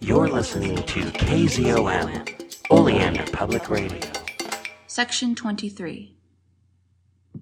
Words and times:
You're 0.00 0.28
listening 0.28 0.76
to 0.76 1.00
KZOM, 1.00 2.70
Oleander 2.70 3.24
Public 3.32 3.68
Radio. 3.68 4.00
Section 4.86 5.34
23 5.34 6.14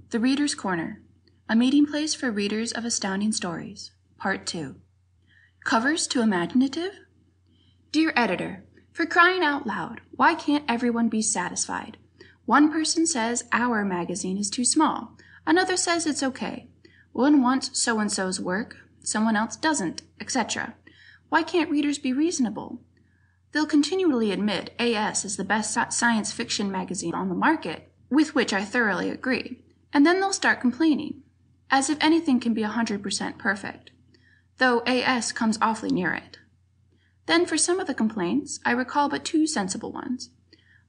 The 0.08 0.18
Reader's 0.18 0.54
Corner 0.54 1.02
A 1.50 1.54
Meeting 1.54 1.84
Place 1.84 2.14
for 2.14 2.30
Readers 2.30 2.72
of 2.72 2.86
Astounding 2.86 3.32
Stories, 3.32 3.90
Part 4.16 4.46
2. 4.46 4.74
Covers 5.64 6.06
too 6.06 6.22
imaginative? 6.22 6.92
Dear 7.92 8.14
Editor, 8.16 8.64
for 8.90 9.04
crying 9.04 9.42
out 9.42 9.66
loud, 9.66 10.00
why 10.12 10.34
can't 10.34 10.64
everyone 10.66 11.10
be 11.10 11.20
satisfied? 11.22 11.98
One 12.46 12.72
person 12.72 13.06
says 13.06 13.44
our 13.52 13.84
magazine 13.84 14.38
is 14.38 14.48
too 14.48 14.64
small, 14.64 15.12
another 15.46 15.76
says 15.76 16.06
it's 16.06 16.22
okay. 16.22 16.68
One 17.12 17.42
wants 17.42 17.78
so 17.78 18.00
and 18.00 18.10
so's 18.10 18.40
work, 18.40 18.78
someone 19.02 19.36
else 19.36 19.56
doesn't, 19.56 20.02
etc. 20.20 20.74
Why 21.28 21.42
can't 21.42 21.70
readers 21.70 21.98
be 21.98 22.12
reasonable? 22.12 22.80
They'll 23.52 23.66
continually 23.66 24.32
admit 24.32 24.74
AS 24.78 25.24
is 25.24 25.36
the 25.36 25.44
best 25.44 25.76
science 25.92 26.32
fiction 26.32 26.70
magazine 26.70 27.14
on 27.14 27.28
the 27.28 27.34
market, 27.34 27.90
with 28.10 28.34
which 28.34 28.52
I 28.52 28.64
thoroughly 28.64 29.10
agree, 29.10 29.62
and 29.92 30.06
then 30.06 30.20
they'll 30.20 30.32
start 30.32 30.60
complaining, 30.60 31.22
as 31.70 31.90
if 31.90 31.98
anything 32.00 32.38
can 32.38 32.54
be 32.54 32.62
100% 32.62 33.38
perfect, 33.38 33.90
though 34.58 34.80
AS 34.80 35.32
comes 35.32 35.58
awfully 35.60 35.90
near 35.90 36.12
it. 36.12 36.38
Then, 37.26 37.44
for 37.44 37.58
some 37.58 37.80
of 37.80 37.86
the 37.86 37.94
complaints, 37.94 38.60
I 38.64 38.70
recall 38.70 39.08
but 39.08 39.24
two 39.24 39.46
sensible 39.46 39.90
ones. 39.90 40.30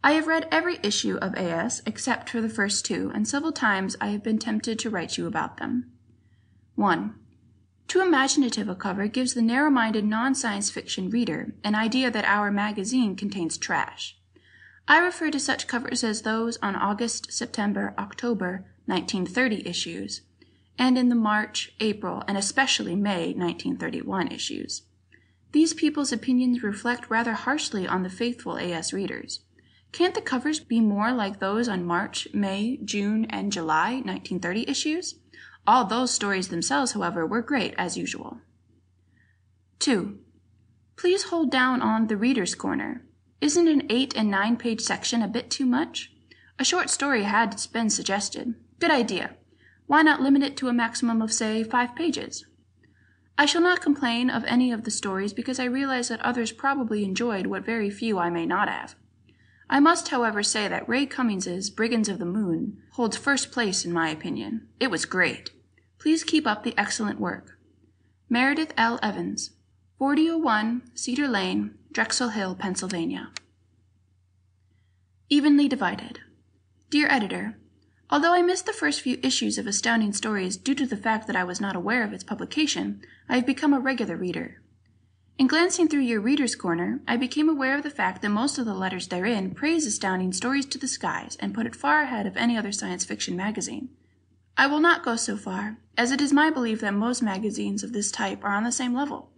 I 0.04 0.12
have 0.12 0.28
read 0.28 0.48
every 0.52 0.78
issue 0.84 1.18
of 1.18 1.34
AS 1.36 1.82
except 1.86 2.30
for 2.30 2.42
the 2.42 2.50
first 2.50 2.86
two, 2.86 3.12
and 3.14 3.28
several 3.28 3.52
times 3.52 3.96
I 4.00 4.10
have 4.10 4.24
been 4.24 4.38
tempted 4.38 4.78
to 4.80 4.90
write 4.90 5.18
you 5.18 5.26
about 5.26 5.58
them. 5.58 5.92
1. 6.76 7.16
Too 7.88 8.02
imaginative 8.02 8.68
a 8.68 8.76
cover 8.76 9.08
gives 9.08 9.34
the 9.34 9.42
narrow 9.42 9.70
minded 9.70 10.04
non 10.04 10.36
science 10.36 10.70
fiction 10.70 11.10
reader 11.10 11.54
an 11.64 11.74
idea 11.74 12.12
that 12.12 12.26
our 12.26 12.52
magazine 12.52 13.16
contains 13.16 13.58
trash. 13.58 14.18
I 14.90 15.00
refer 15.00 15.32
to 15.32 15.40
such 15.40 15.68
covers 15.68 16.04
as 16.04 16.22
those 16.22 16.58
on 16.58 16.76
August, 16.76 17.32
September, 17.32 17.94
October 17.98 18.66
1930 18.86 19.68
issues, 19.68 20.22
and 20.78 20.98
in 20.98 21.10
the 21.10 21.16
March, 21.16 21.74
April, 21.80 22.24
and 22.28 22.38
especially 22.38 22.96
May 22.96 23.34
1931 23.34 24.30
issues. 24.34 24.84
These 25.54 25.74
people's 25.74 26.12
opinions 26.12 26.64
reflect 26.64 27.10
rather 27.10 27.34
harshly 27.34 27.88
on 27.88 28.04
the 28.04 28.10
faithful 28.10 28.58
AS 28.58 28.92
readers. 28.92 29.42
Can't 29.94 30.14
the 30.14 30.22
covers 30.22 30.60
be 30.60 30.82
more 30.82 31.14
like 31.14 31.40
those 31.40 31.70
on 31.70 31.86
March, 31.86 32.28
May, 32.34 32.80
June, 32.84 33.26
and 33.30 33.52
July 33.52 34.02
1930 34.04 34.70
issues? 34.70 35.16
All 35.68 35.84
those 35.84 36.12
stories 36.12 36.48
themselves, 36.48 36.94
however, 36.94 37.26
were 37.26 37.42
great 37.42 37.76
as 37.78 37.98
usual. 37.98 38.40
2. 39.80 40.18
Please 40.96 41.24
hold 41.24 41.52
down 41.52 41.82
on 41.82 42.08
the 42.08 42.16
Reader's 42.16 42.56
Corner. 42.56 43.04
Isn't 43.42 43.68
an 43.68 43.84
8 43.90 44.16
and 44.16 44.32
9 44.32 44.56
page 44.56 44.80
section 44.80 45.22
a 45.22 45.28
bit 45.28 45.52
too 45.52 45.66
much? 45.66 46.14
A 46.58 46.64
short 46.64 46.90
story 46.90 47.24
had 47.24 47.62
been 47.74 47.90
suggested. 47.90 48.56
Good 48.80 48.92
idea. 48.92 49.36
Why 49.88 50.04
not 50.04 50.22
limit 50.22 50.42
it 50.42 50.56
to 50.58 50.70
a 50.70 50.74
maximum 50.74 51.22
of, 51.22 51.34
say, 51.34 51.64
5 51.64 51.96
pages? 51.96 52.46
I 53.38 53.46
shall 53.46 53.62
not 53.62 53.82
complain 53.82 54.30
of 54.30 54.46
any 54.46 54.72
of 54.72 54.86
the 54.86 54.90
stories 54.90 55.34
because 55.34 55.60
I 55.60 55.66
realize 55.66 56.08
that 56.08 56.22
others 56.22 56.54
probably 56.54 57.04
enjoyed 57.04 57.46
what 57.46 57.66
very 57.66 57.90
few 57.90 58.18
I 58.18 58.30
may 58.30 58.46
not 58.46 58.70
have. 58.70 58.96
I 59.70 59.82
must, 59.82 60.08
however, 60.08 60.44
say 60.44 60.70
that 60.70 60.88
Ray 60.88 61.06
Cummings's 61.06 61.70
Brigands 61.70 62.08
of 62.08 62.20
the 62.20 62.26
Moon 62.26 62.78
holds 62.94 63.18
first 63.18 63.52
place 63.52 63.84
in 63.84 63.92
my 63.92 64.10
opinion. 64.10 64.70
It 64.80 64.90
was 64.90 65.04
great. 65.06 65.52
Please 66.00 66.24
keep 66.24 66.46
up 66.46 66.64
the 66.64 66.78
excellent 66.78 67.20
work. 67.20 67.58
Meredith 68.30 68.74
L. 68.78 69.00
Evans, 69.02 69.52
4001 69.98 70.84
Cedar 70.94 71.28
Lane, 71.28 71.76
Drexel 71.92 72.30
Hill, 72.30 72.56
Pennsylvania. 72.56 73.32
Evenly 75.30 75.68
Divided. 75.68 76.20
Dear 76.90 77.08
Editor, 77.10 77.58
Although 78.10 78.34
I 78.34 78.42
missed 78.42 78.66
the 78.66 78.74
first 78.74 79.02
few 79.02 79.20
issues 79.22 79.58
of 79.58 79.68
Astounding 79.68 80.14
Stories 80.14 80.56
due 80.56 80.76
to 80.76 80.86
the 80.86 80.96
fact 80.96 81.28
that 81.28 81.36
I 81.36 81.44
was 81.44 81.60
not 81.60 81.76
aware 81.76 82.04
of 82.04 82.14
its 82.14 82.24
publication, 82.24 83.02
I 83.28 83.36
have 83.36 83.46
become 83.46 83.74
a 83.74 83.80
regular 83.82 84.16
reader. 84.16 84.62
In 85.38 85.48
glancing 85.48 85.90
through 85.90 86.02
your 86.02 86.22
Reader's 86.22 86.56
Corner, 86.56 87.02
I 87.06 87.18
became 87.18 87.50
aware 87.50 87.76
of 87.76 87.84
the 87.84 87.90
fact 87.90 88.22
that 88.22 88.30
most 88.30 88.58
of 88.58 88.66
the 88.66 88.74
letters 88.74 89.10
therein 89.10 89.54
praise 89.54 89.86
Astounding 89.86 90.32
Stories 90.32 90.66
to 90.68 90.78
the 90.78 90.88
skies 90.88 91.36
and 91.42 91.54
put 91.54 91.66
it 91.66 91.76
far 91.76 92.02
ahead 92.02 92.26
of 92.26 92.38
any 92.38 92.58
other 92.58 92.72
science 92.72 93.04
fiction 93.04 93.36
magazine. 93.36 93.90
I 94.60 94.66
will 94.66 94.80
not 94.80 95.06
go 95.06 95.16
so 95.16 95.38
far, 95.38 95.78
as 95.96 96.12
it 96.12 96.20
is 96.20 96.34
my 96.34 96.50
belief 96.50 96.82
that 96.82 96.94
most 96.94 97.22
magazines 97.22 97.84
of 97.84 97.94
this 97.94 98.12
type 98.12 98.44
are 98.44 98.56
on 98.56 98.64
the 98.64 98.72
same 98.72 98.94
level. 98.94 99.30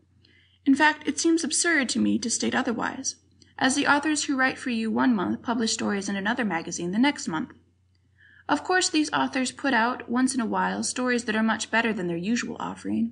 In 0.65 0.75
fact, 0.75 1.05
it 1.05 1.19
seems 1.19 1.43
absurd 1.43 1.89
to 1.89 1.99
me 1.99 2.17
to 2.19 2.29
state 2.29 2.55
otherwise, 2.55 3.15
as 3.57 3.75
the 3.75 3.85
authors 3.85 4.23
who 4.23 4.37
write 4.37 4.57
for 4.57 4.69
you 4.69 4.89
one 4.89 5.13
month 5.13 5.41
publish 5.41 5.73
stories 5.73 6.07
in 6.07 6.15
another 6.15 6.45
magazine 6.45 6.91
the 6.91 6.97
next 6.97 7.27
month. 7.27 7.51
Of 8.47 8.63
course, 8.63 8.87
these 8.87 9.11
authors 9.11 9.51
put 9.51 9.73
out, 9.73 10.09
once 10.09 10.33
in 10.33 10.39
a 10.39 10.45
while, 10.45 10.83
stories 10.83 11.25
that 11.25 11.35
are 11.35 11.43
much 11.43 11.69
better 11.69 11.91
than 11.91 12.07
their 12.07 12.17
usual 12.17 12.55
offering, 12.57 13.11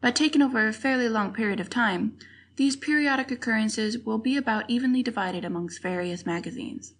but 0.00 0.14
taken 0.14 0.40
over 0.40 0.68
a 0.68 0.72
fairly 0.72 1.08
long 1.08 1.34
period 1.34 1.58
of 1.58 1.68
time, 1.68 2.16
these 2.54 2.76
periodic 2.76 3.32
occurrences 3.32 3.98
will 3.98 4.18
be 4.18 4.36
about 4.36 4.70
evenly 4.70 5.02
divided 5.02 5.44
amongst 5.44 5.82
various 5.82 6.24
magazines. 6.24 6.94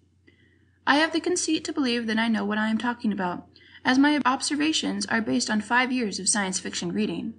I 0.85 0.97
have 0.97 1.13
the 1.13 1.21
conceit 1.21 1.63
to 1.65 1.73
believe 1.73 2.07
that 2.07 2.19
I 2.19 2.27
know 2.27 2.43
what 2.43 2.57
I 2.57 2.69
am 2.69 2.77
talking 2.77 3.11
about, 3.11 3.47
as 3.83 3.97
my 3.97 4.19
observations 4.25 5.05
are 5.05 5.21
based 5.21 5.49
on 5.49 5.61
five 5.61 5.91
years 5.91 6.19
of 6.19 6.29
science 6.29 6.59
fiction 6.59 6.91
reading. 6.91 7.33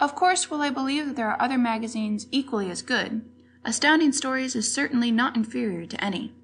Of 0.00 0.14
course, 0.14 0.50
while 0.50 0.62
I 0.62 0.70
believe 0.70 1.06
that 1.06 1.16
there 1.16 1.30
are 1.30 1.40
other 1.40 1.58
magazines 1.58 2.26
equally 2.30 2.70
as 2.70 2.82
good, 2.82 3.24
Astounding 3.64 4.12
Stories 4.12 4.54
is 4.54 4.72
certainly 4.72 5.10
not 5.10 5.36
inferior 5.36 5.86
to 5.86 6.04
any. 6.04 6.34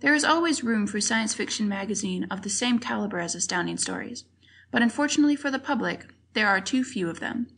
There 0.00 0.14
is 0.14 0.24
always 0.24 0.64
room 0.64 0.86
for 0.86 1.00
science 1.00 1.34
fiction 1.34 1.68
magazine 1.68 2.26
of 2.30 2.42
the 2.42 2.50
same 2.50 2.78
caliber 2.78 3.18
as 3.18 3.34
Astounding 3.34 3.76
Stories, 3.76 4.24
but 4.70 4.82
unfortunately 4.82 5.36
for 5.36 5.50
the 5.50 5.58
public, 5.58 6.06
there 6.32 6.48
are 6.48 6.60
too 6.60 6.84
few 6.84 7.08
of 7.08 7.20
them. 7.20 7.48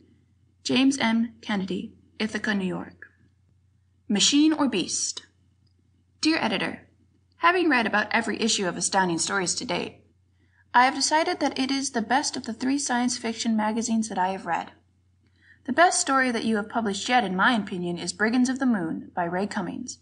James 0.63 0.97
M. 0.97 1.33
Kennedy, 1.41 1.93
Ithaca, 2.19 2.53
New 2.53 2.65
York. 2.65 3.07
Machine 4.07 4.53
or 4.53 4.69
Beast? 4.69 5.25
Dear 6.21 6.37
Editor, 6.39 6.87
having 7.37 7.69
read 7.69 7.85
about 7.85 8.07
every 8.11 8.39
issue 8.41 8.67
of 8.67 8.77
Astounding 8.77 9.17
Stories 9.17 9.55
to 9.55 9.65
date, 9.65 10.02
I 10.75 10.85
have 10.85 10.95
decided 10.95 11.39
that 11.39 11.59
it 11.59 11.69
is 11.69 11.91
the 11.91 12.01
best 12.01 12.35
of 12.35 12.45
the 12.45 12.53
three 12.53 12.79
science 12.79 13.15
fiction 13.17 13.55
magazines 13.55 14.09
that 14.09 14.17
I 14.17 14.29
have 14.29 14.47
read. 14.47 14.71
The 15.65 15.73
best 15.73 16.01
story 16.01 16.31
that 16.31 16.45
you 16.45 16.55
have 16.55 16.67
published 16.67 17.07
yet, 17.07 17.23
in 17.23 17.35
my 17.35 17.53
opinion, 17.53 17.99
is 17.99 18.11
Brigands 18.11 18.49
of 18.49 18.57
the 18.57 18.65
Moon 18.65 19.11
by 19.15 19.25
Ray 19.25 19.45
Cummings. 19.45 19.99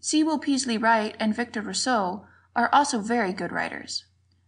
Sewell 0.00 0.38
Peaslee 0.38 0.78
Wright 0.78 1.16
and 1.18 1.34
Victor 1.34 1.60
Rousseau 1.60 2.24
are 2.54 2.70
also 2.72 3.00
very 3.00 3.32
good 3.32 3.50
writers. 3.50 4.04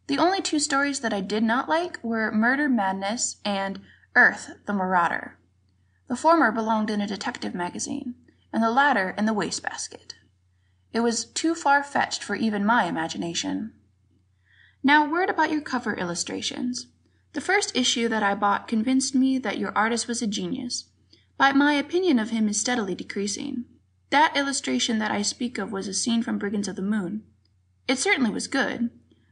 The 0.07 0.19
only 0.19 0.41
two 0.41 0.61
stories 0.61 1.01
that 1.01 1.13
I 1.13 1.21
did 1.21 1.43
not 1.43 1.69
like 1.69 1.99
were 2.05 2.31
Murder 2.31 2.69
Madness 2.69 3.39
and 3.45 3.81
Earth 4.15 4.51
the 4.67 4.73
Marauder. 4.73 5.39
The 6.07 6.17
former 6.17 6.53
belonged 6.53 6.91
in 6.91 7.01
a 7.01 7.07
detective 7.07 7.55
magazine, 7.55 8.15
and 8.53 8.63
the 8.63 8.71
latter 8.71 9.15
in 9.19 9.27
the 9.27 9.33
wastebasket. 9.33 10.15
It 10.93 11.01
was 11.01 11.25
too 11.25 11.55
far 11.55 11.83
fetched 11.83 12.23
for 12.23 12.37
even 12.37 12.65
my 12.65 12.85
imagination. 12.85 13.73
Now, 14.87 15.07
a 15.07 15.09
word 15.09 15.31
about 15.31 15.51
your 15.51 15.63
cover 15.63 15.95
illustrations. 15.95 16.89
The 17.33 17.41
first 17.41 17.75
issue 17.75 18.07
that 18.09 18.23
I 18.23 18.35
bought 18.35 18.69
convinced 18.69 19.15
me 19.15 19.39
that 19.39 19.57
your 19.57 19.73
artist 19.75 20.07
was 20.07 20.21
a 20.21 20.27
genius, 20.27 20.85
but 21.39 21.57
my 21.57 21.73
opinion 21.73 22.19
of 22.19 22.29
him 22.29 22.51
is 22.51 22.61
steadily 22.61 22.95
decreasing. 22.95 23.65
That 24.11 24.37
illustration 24.37 24.99
that 24.99 25.11
I 25.11 25.23
speak 25.23 25.57
of 25.57 25.73
was 25.73 25.89
a 25.89 25.95
scene 25.95 26.23
from 26.23 26.39
Brigands 26.39 26.69
of 26.69 26.77
the 26.77 26.83
Moon. 26.83 27.25
It 27.89 27.99
certainly 27.99 28.31
was 28.31 28.47
good. 28.47 28.91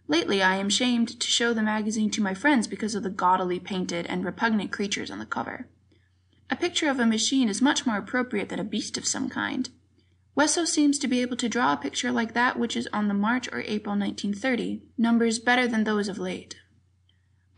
Lately, 0.08 0.42
I 0.42 0.56
am 0.56 0.70
shamed 0.70 1.20
to 1.20 1.26
show 1.26 1.52
the 1.52 1.62
magazine 1.62 2.10
to 2.12 2.22
my 2.22 2.32
friends 2.32 2.66
because 2.66 2.94
of 2.94 3.02
the 3.02 3.10
gaudily 3.10 3.60
painted 3.60 4.06
and 4.06 4.24
repugnant 4.24 4.72
creatures 4.72 5.10
on 5.10 5.18
the 5.18 5.26
cover. 5.26 5.68
A 6.48 6.56
picture 6.56 6.88
of 6.88 6.98
a 6.98 7.04
machine 7.04 7.50
is 7.50 7.60
much 7.60 7.84
more 7.84 7.98
appropriate 7.98 8.48
than 8.48 8.58
a 8.58 8.64
beast 8.64 8.96
of 8.96 9.06
some 9.06 9.28
kind. 9.28 9.68
Wesso 10.34 10.64
seems 10.64 10.98
to 10.98 11.08
be 11.08 11.20
able 11.20 11.36
to 11.36 11.48
draw 11.48 11.72
a 11.72 11.76
picture 11.76 12.10
like 12.10 12.32
that 12.32 12.58
which 12.58 12.76
is 12.76 12.88
on 12.92 13.08
the 13.08 13.14
March 13.14 13.48
or 13.52 13.60
April 13.60 13.96
1930 13.96 14.82
numbers 14.96 15.38
better 15.38 15.68
than 15.68 15.84
those 15.84 16.08
of 16.08 16.18
late. 16.18 16.56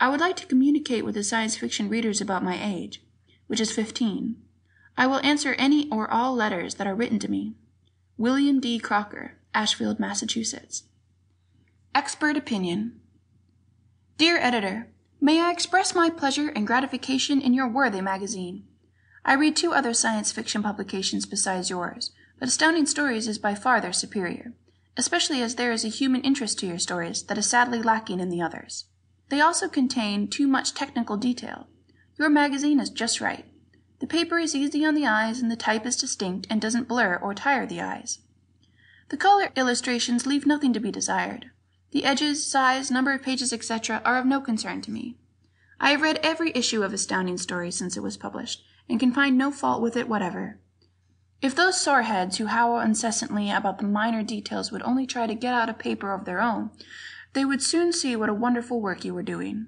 I 0.01 0.09
would 0.09 0.21
like 0.21 0.37
to 0.37 0.47
communicate 0.47 1.05
with 1.05 1.15
the 1.15 1.23
science 1.23 1.57
fiction 1.57 1.89
readers 1.89 2.21
about 2.21 2.43
my 2.43 2.59
age, 2.61 3.03
which 3.47 3.61
is 3.61 3.71
15. 3.71 4.37
I 4.97 5.07
will 5.07 5.25
answer 5.25 5.55
any 5.55 5.89
or 5.91 6.11
all 6.11 6.35
letters 6.35 6.75
that 6.75 6.87
are 6.87 6.95
written 6.95 7.21
to 7.21 7.31
me. 7.31 7.55
William 8.17 8.61
D. 8.61 8.79
Crocker, 8.79 9.39
Ashfield, 9.55 10.01
Massachusetts. 10.01 10.85
Expert 11.95 12.37
Opinion 12.37 13.01
Dear 14.19 14.37
Editor, 14.39 14.89
May 15.21 15.41
I 15.41 15.53
express 15.53 15.95
my 15.95 16.11
pleasure 16.11 16.49
and 16.49 16.67
gratification 16.67 17.41
in 17.41 17.55
your 17.55 17.69
worthy 17.69 18.01
magazine? 18.01 18.65
I 19.25 19.35
read 19.35 19.57
two 19.57 19.73
other 19.73 19.95
science 19.95 20.33
fiction 20.33 20.63
publications 20.63 21.25
besides 21.25 21.71
yours 21.71 22.11
but 22.45 22.49
Astounding 22.49 22.85
Stories 22.85 23.27
is 23.27 23.39
by 23.39 23.55
far 23.55 23.81
their 23.81 23.91
superior, 23.95 24.53
especially 24.99 25.41
as 25.41 25.55
there 25.55 25.73
is 25.73 25.83
a 25.83 25.89
human 25.89 26.21
interest 26.21 26.59
to 26.59 26.67
your 26.67 26.79
stories 26.79 27.23
that 27.23 27.39
is 27.39 27.47
sadly 27.47 27.81
lacking 27.81 28.21
in 28.21 28.29
the 28.29 28.43
others. 28.43 28.85
They 29.31 29.41
also 29.41 29.67
contain 29.67 30.29
too 30.29 30.47
much 30.47 30.75
technical 30.75 31.17
detail. 31.17 31.69
Your 32.19 32.29
magazine 32.29 32.81
is 32.81 32.91
just 32.91 33.19
right. 33.19 33.47
The 34.01 34.07
paper 34.07 34.39
is 34.39 34.55
easy 34.55 34.85
on 34.85 34.95
the 34.95 35.07
eyes 35.07 35.41
and 35.41 35.51
the 35.51 35.57
type 35.57 35.87
is 35.87 35.97
distinct 35.97 36.47
and 36.51 36.61
doesn't 36.61 36.87
blur 36.87 37.17
or 37.17 37.33
tire 37.33 37.65
the 37.65 37.81
eyes. 37.81 38.19
The 39.09 39.17
color 39.17 39.49
illustrations 39.57 40.27
leave 40.27 40.45
nothing 40.45 40.75
to 40.75 40.81
be 40.81 40.91
desired. 40.91 41.47
The 41.93 42.05
edges, 42.05 42.47
size, 42.47 42.91
number 42.91 43.15
of 43.15 43.23
pages, 43.23 43.55
etc., 43.55 44.03
are 44.05 44.19
of 44.19 44.27
no 44.27 44.43
concern 44.43 44.83
to 44.83 44.91
me. 44.91 45.17
I 45.81 45.93
have 45.93 46.03
read 46.03 46.21
every 46.23 46.53
issue 46.55 46.83
of 46.83 46.93
Astounding 46.93 47.39
Stories 47.39 47.77
since 47.77 47.97
it 47.97 48.03
was 48.03 48.19
published, 48.19 48.63
and 48.87 49.01
can 49.01 49.13
find 49.15 49.39
no 49.39 49.51
fault 49.51 49.81
with 49.81 49.97
it 49.97 50.11
whatever. 50.11 50.59
If 51.43 51.55
those 51.55 51.81
soreheads 51.81 52.39
who 52.39 52.47
howl 52.47 52.81
incessantly 52.81 53.51
about 53.51 53.79
the 53.79 53.85
minor 53.85 54.23
details 54.23 54.73
would 54.73 54.83
only 54.83 55.07
try 55.07 55.27
to 55.27 55.35
get 55.35 55.55
out 55.55 55.69
a 55.69 55.75
paper 55.75 56.13
of 56.13 56.25
their 56.25 56.41
own, 56.41 56.71
they 57.35 57.45
would 57.45 57.63
soon 57.63 57.93
see 57.93 58.17
what 58.17 58.29
a 58.29 58.35
wonderful 58.35 58.81
work 58.81 59.05
you 59.05 59.13
were 59.13 59.23
doing. 59.23 59.67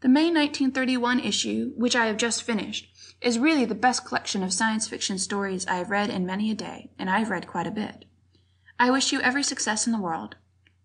The 0.00 0.08
May 0.08 0.24
1931 0.24 1.20
issue, 1.20 1.72
which 1.76 1.96
I 1.96 2.06
have 2.06 2.16
just 2.16 2.42
finished, 2.42 2.88
is 3.20 3.38
really 3.38 3.64
the 3.64 3.74
best 3.74 4.04
collection 4.04 4.42
of 4.42 4.52
science 4.52 4.88
fiction 4.88 5.18
stories 5.18 5.66
I 5.66 5.76
have 5.76 5.90
read 5.90 6.10
in 6.10 6.26
many 6.26 6.50
a 6.50 6.54
day, 6.54 6.90
and 6.98 7.08
I 7.08 7.20
have 7.20 7.30
read 7.30 7.46
quite 7.46 7.66
a 7.66 7.70
bit. 7.70 8.04
I 8.78 8.90
wish 8.90 9.12
you 9.12 9.20
every 9.20 9.42
success 9.42 9.86
in 9.86 9.92
the 9.92 10.00
world. 10.00 10.36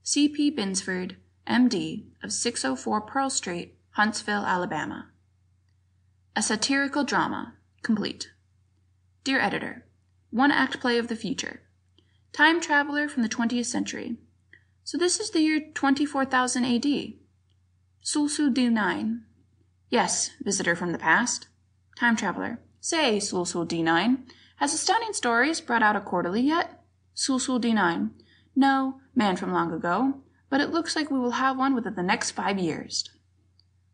C. 0.03 0.29
P. 0.29 0.49
Binsford, 0.49 1.17
M.D., 1.45 2.07
of 2.23 2.31
604 2.31 3.01
Pearl 3.01 3.29
Street, 3.29 3.75
Huntsville, 3.91 4.45
Alabama. 4.45 5.09
A 6.35 6.41
Satirical 6.41 7.03
Drama, 7.03 7.55
Complete. 7.83 8.31
Dear 9.23 9.41
Editor, 9.41 9.85
one 10.31 10.51
act 10.51 10.79
play 10.79 10.97
of 10.97 11.07
the 11.07 11.15
future. 11.15 11.61
Time 12.33 12.59
traveler 12.59 13.07
from 13.07 13.23
the 13.23 13.29
20th 13.29 13.65
century. 13.65 14.17
So 14.83 14.97
this 14.97 15.19
is 15.19 15.29
the 15.29 15.41
year 15.41 15.61
24,000 15.73 16.65
AD. 16.65 17.13
Sulsu 18.03 18.51
Du 18.51 18.69
9. 18.71 19.23
Yes, 19.89 20.31
visitor 20.41 20.75
from 20.75 20.93
the 20.93 20.97
past. 20.97 21.47
Time 21.99 22.15
traveler. 22.15 22.59
Say, 22.79 23.17
Sulsul 23.17 23.67
D9, 23.67 24.23
has 24.55 24.73
Astounding 24.73 25.13
Stories 25.13 25.61
brought 25.61 25.83
out 25.83 25.95
a 25.95 26.01
quarterly 26.01 26.41
yet? 26.41 26.81
Sulsul 27.15 27.61
D9. 27.61 28.09
No, 28.55 29.01
man 29.13 29.35
from 29.35 29.53
long 29.53 29.71
ago, 29.71 30.21
but 30.49 30.61
it 30.61 30.71
looks 30.71 30.95
like 30.95 31.11
we 31.11 31.19
will 31.19 31.31
have 31.31 31.57
one 31.57 31.75
within 31.75 31.93
the 31.93 32.01
next 32.01 32.31
five 32.31 32.57
years. 32.57 33.09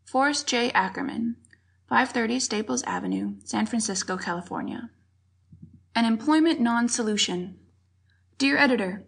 Forrest 0.06 0.46
J. 0.46 0.70
Ackerman, 0.70 1.36
530 1.88 2.40
Staples 2.40 2.82
Avenue, 2.84 3.34
San 3.44 3.66
Francisco, 3.66 4.16
California. 4.16 4.88
An 5.98 6.04
Employment 6.04 6.60
Non 6.60 6.88
Solution. 6.88 7.58
Dear 8.38 8.56
Editor, 8.56 9.04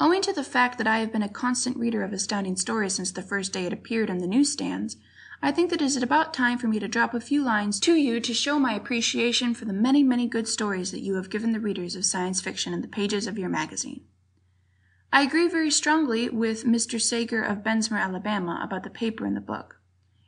Owing 0.00 0.22
to 0.22 0.32
the 0.32 0.42
fact 0.42 0.76
that 0.78 0.88
I 0.88 0.98
have 0.98 1.12
been 1.12 1.22
a 1.22 1.28
constant 1.28 1.76
reader 1.76 2.02
of 2.02 2.12
Astounding 2.12 2.56
Stories 2.56 2.94
since 2.94 3.12
the 3.12 3.22
first 3.22 3.52
day 3.52 3.66
it 3.66 3.72
appeared 3.72 4.10
on 4.10 4.18
the 4.18 4.26
newsstands, 4.26 4.96
I 5.40 5.52
think 5.52 5.70
that 5.70 5.80
it 5.80 5.84
is 5.84 5.96
about 6.02 6.34
time 6.34 6.58
for 6.58 6.66
me 6.66 6.80
to 6.80 6.88
drop 6.88 7.14
a 7.14 7.20
few 7.20 7.44
lines 7.44 7.78
to 7.78 7.94
you 7.94 8.18
to 8.18 8.34
show 8.34 8.58
my 8.58 8.74
appreciation 8.74 9.54
for 9.54 9.66
the 9.66 9.72
many, 9.72 10.02
many 10.02 10.26
good 10.26 10.48
stories 10.48 10.90
that 10.90 10.98
you 10.98 11.14
have 11.14 11.30
given 11.30 11.52
the 11.52 11.60
readers 11.60 11.94
of 11.94 12.04
science 12.04 12.40
fiction 12.40 12.74
in 12.74 12.80
the 12.80 12.88
pages 12.88 13.28
of 13.28 13.38
your 13.38 13.48
magazine. 13.48 14.00
I 15.12 15.22
agree 15.22 15.46
very 15.46 15.70
strongly 15.70 16.28
with 16.28 16.64
Mr. 16.64 17.00
Sager 17.00 17.44
of 17.44 17.62
Bessemer, 17.62 17.98
Alabama, 17.98 18.60
about 18.64 18.82
the 18.82 18.90
paper 18.90 19.26
in 19.26 19.34
the 19.34 19.40
book. 19.40 19.78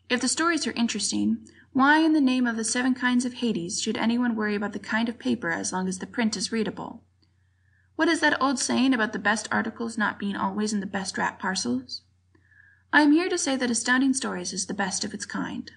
If 0.09 0.21
the 0.21 0.29
stories 0.29 0.65
are 0.65 0.73
interesting, 0.73 1.49
why 1.75 1.99
in 1.99 2.13
the 2.13 2.21
name 2.21 2.47
of 2.47 2.55
the 2.55 2.63
seven 2.63 2.95
kinds 2.95 3.25
of 3.25 3.35
Hades 3.35 3.83
should 3.83 3.97
anyone 3.97 4.37
worry 4.37 4.55
about 4.55 4.73
the 4.73 4.79
kind 4.79 5.09
of 5.09 5.19
paper 5.19 5.51
as 5.51 5.73
long 5.73 5.89
as 5.89 5.99
the 5.99 6.07
print 6.07 6.37
is 6.37 6.53
readable? 6.53 7.03
What 7.97 8.07
is 8.07 8.21
that 8.21 8.41
old 8.41 8.61
saying 8.61 8.95
about 8.95 9.13
the 9.13 9.19
best 9.19 9.49
articles 9.51 9.99
not 9.99 10.17
being 10.17 10.37
always 10.37 10.73
in 10.73 10.79
the 10.79 10.87
best 10.87 11.19
wrap 11.19 11.41
parcels? 11.41 12.03
I 12.93 13.03
am 13.03 13.11
here 13.11 13.29
to 13.29 13.37
say 13.37 13.57
that 13.57 13.73
Astounding 13.73 14.15
Stories 14.15 14.53
is 14.53 14.67
the 14.67 14.73
best 14.73 15.05
of 15.05 15.13
its 15.13 15.27
kind. 15.27 15.73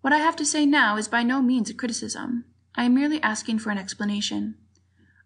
What 0.00 0.12
I 0.12 0.18
have 0.18 0.36
to 0.36 0.46
say 0.46 0.64
now 0.64 0.96
is 0.96 1.08
by 1.08 1.24
no 1.24 1.42
means 1.42 1.68
a 1.68 1.74
criticism. 1.74 2.44
I 2.76 2.84
am 2.84 2.94
merely 2.94 3.20
asking 3.20 3.58
for 3.58 3.70
an 3.70 3.78
explanation. 3.78 4.54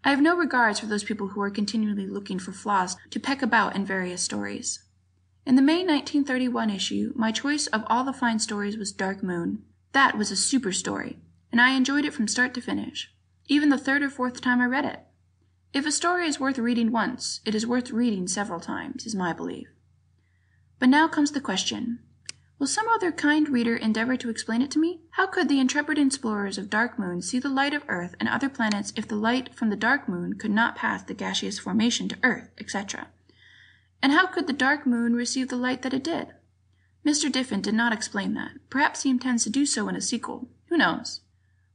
I 0.03 0.09
have 0.09 0.23
no 0.23 0.35
regards 0.35 0.81
for 0.81 0.87
those 0.87 1.05
people 1.05 1.29
who 1.29 1.43
are 1.43 1.50
continually 1.50 2.06
looking 2.06 2.38
for 2.38 2.53
flaws 2.53 2.97
to 3.11 3.21
peck 3.21 3.43
about 3.43 3.76
in 3.76 3.85
various 3.85 4.23
stories. 4.23 4.82
In 5.46 5.55
the 5.56 5.62
May 5.62 5.85
1931 5.85 6.70
issue, 6.70 7.12
my 7.14 7.32
choice 7.32 7.67
of 7.69 7.85
all 7.87 8.05
the 8.05 8.12
fine 8.12 8.38
stories 8.38 8.76
was 8.76 8.93
Dark 8.93 9.23
Moon. 9.23 9.62
That 9.93 10.19
was 10.19 10.31
a 10.31 10.37
super 10.37 10.73
story, 10.73 11.19
and 11.50 11.61
I 11.61 11.70
enjoyed 11.70 12.05
it 12.05 12.12
from 12.12 12.29
start 12.29 12.55
to 12.55 12.61
finish, 12.61 13.12
even 13.46 13.69
the 13.69 13.79
third 13.79 14.02
or 14.02 14.11
fourth 14.11 14.40
time 14.40 14.61
I 14.61 14.67
read 14.67 14.85
it. 14.85 15.00
If 15.73 15.87
a 15.87 15.93
story 15.93 16.26
is 16.26 16.40
worth 16.40 16.58
reading 16.58 16.93
once, 16.93 17.40
it 17.44 17.55
is 17.55 17.67
worth 17.67 17.90
reading 17.90 18.26
several 18.29 18.61
times, 18.61 19.06
is 19.06 19.14
my 19.14 19.32
belief. 19.32 19.69
But 20.79 20.88
now 20.88 21.08
comes 21.08 21.32
the 21.32 21.40
question 21.40 22.00
Will 22.58 22.67
some 22.67 22.88
other 22.88 23.12
kind 23.12 23.49
reader 23.49 23.76
endeavor 23.76 24.17
to 24.17 24.31
explain 24.31 24.62
it 24.62 24.70
to 24.73 24.81
me? 24.81 25.02
How 25.11 25.29
could 25.29 25.49
the 25.49 25.61
intrepid 25.61 25.96
explorers 25.96 26.58
of 26.58 26.70
Dark 26.70 26.99
Moon 26.99 27.23
see 27.23 27.38
the 27.38 27.49
light 27.49 27.73
of 27.73 27.85
Earth 27.87 28.17
and 28.19 28.29
other 28.29 28.49
planets 28.49 28.93
if 28.96 29.06
the 29.06 29.14
light 29.14 29.55
from 29.55 29.70
the 29.70 29.76
Dark 29.76 30.08
Moon 30.08 30.35
could 30.35 30.50
not 30.50 30.75
pass 30.75 31.02
the 31.05 31.14
gaseous 31.14 31.58
formation 31.58 32.08
to 32.08 32.19
Earth, 32.25 32.50
etc.? 32.58 33.08
And 34.03 34.12
how 34.12 34.27
could 34.27 34.47
the 34.47 34.53
dark 34.53 34.87
moon 34.87 35.15
receive 35.15 35.49
the 35.49 35.56
light 35.56 35.83
that 35.83 35.95
it 35.95 36.05
did? 36.05 36.29
Mr. 37.06 37.31
Diffin 37.31 37.62
did 37.62 37.75
not 37.75 37.93
explain 37.93 38.35
that. 38.35 38.53
Perhaps 38.71 39.03
he 39.03 39.11
intends 39.11 39.45
to 39.45 39.50
do 39.50 39.65
so 39.65 39.89
in 39.89 39.97
a 39.97 40.00
sequel. 40.00 40.49
Who 40.69 40.77
knows? 40.77 41.21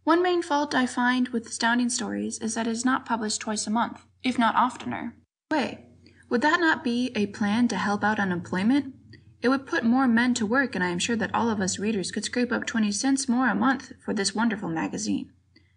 One 0.04 0.22
main 0.22 0.42
fault 0.42 0.76
I 0.76 0.86
find 0.86 1.30
with 1.30 1.48
Astounding 1.48 1.90
Stories 1.90 2.40
is 2.40 2.56
that 2.56 2.68
it 2.68 2.72
is 2.72 2.86
not 2.86 3.06
published 3.06 3.42
twice 3.42 3.66
a 3.68 3.72
month, 3.72 4.06
if 4.22 4.38
not 4.38 4.56
oftener. 4.56 5.16
Wait, 5.50 5.80
would 6.30 6.42
that 6.42 6.60
not 6.60 6.84
be 6.84 7.12
a 7.16 7.28
plan 7.28 7.68
to 7.70 7.78
help 7.78 8.04
out 8.04 8.20
unemployment? 8.20 8.94
It 9.42 9.50
would 9.50 9.66
put 9.66 9.84
more 9.84 10.08
men 10.08 10.34
to 10.36 10.46
work, 10.46 10.76
and 10.76 10.84
I 10.84 10.90
am 10.90 11.00
sure 11.00 11.16
that 11.16 11.34
all 11.34 11.50
of 11.50 11.62
us 11.62 11.80
readers 11.80 12.12
could 12.12 12.26
scrape 12.26 12.52
up 12.52 12.66
20 12.66 12.92
cents 12.92 13.30
more 13.30 13.50
a 13.50 13.56
month 13.56 13.94
for 14.04 14.14
this 14.14 14.34
wonderful 14.34 14.70
magazine. 14.70 15.32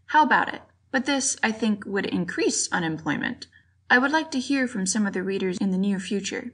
How 0.06 0.22
about 0.22 0.52
it? 0.52 0.62
But 0.90 1.04
this, 1.04 1.36
I 1.42 1.52
think, 1.52 1.84
would 1.84 2.06
increase 2.06 2.70
unemployment. 2.72 3.46
I 3.88 3.98
would 3.98 4.10
like 4.10 4.30
to 4.32 4.40
hear 4.40 4.66
from 4.66 4.84
some 4.84 5.06
of 5.06 5.12
the 5.12 5.22
readers 5.22 5.58
in 5.58 5.70
the 5.70 5.78
near 5.78 6.00
future. 6.00 6.52